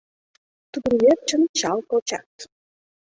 Тудын 0.71 0.95
верчын 1.03 1.43
чал 1.59 1.79
кочат 1.89 2.31